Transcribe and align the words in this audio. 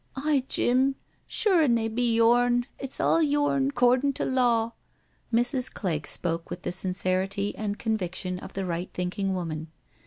'* 0.07 0.15
Aye, 0.15 0.43
Jim, 0.49 0.95
sure 1.27 1.61
an' 1.61 1.75
they 1.75 1.87
be 1.87 2.15
yourn— 2.15 2.65
it's 2.79 2.99
all 2.99 3.21
yourn, 3.21 3.69
'cordin' 3.69 4.13
to 4.13 4.25
law." 4.25 4.71
Mrs. 5.31 5.71
Clegg 5.71 6.07
spoke 6.07 6.49
with 6.49 6.63
the 6.63 6.71
sincerity 6.71 7.55
and 7.55 7.77
conviction 7.77 8.39
of 8.39 8.53
the 8.55 8.65
right 8.65 8.89
thinking 8.95 9.35
woman. 9.35 9.67